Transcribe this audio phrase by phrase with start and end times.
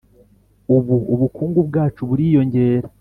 [0.75, 2.87] ubu ubukungu bwacu buriyongera